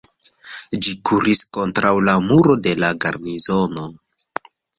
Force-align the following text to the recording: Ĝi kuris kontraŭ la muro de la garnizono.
Ĝi 0.85 0.93
kuris 1.09 1.41
kontraŭ 1.57 1.91
la 2.07 2.15
muro 2.31 2.57
de 2.69 2.75
la 2.85 2.91
garnizono. 3.05 3.87